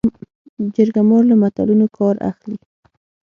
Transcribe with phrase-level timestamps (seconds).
[0.75, 2.57] جرګه مار له متلونو کار اخلي